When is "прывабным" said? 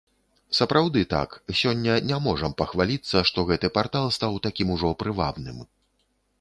5.05-5.65